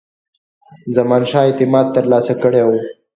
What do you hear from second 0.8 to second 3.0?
زمانشاه اعتماد ترلاسه کړی وو.